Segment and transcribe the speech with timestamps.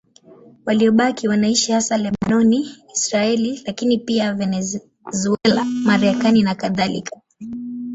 [0.65, 7.21] Waliobaki wanaishi hasa Lebanoni, Israeli, lakini pia Venezuela, Marekani nakadhalika.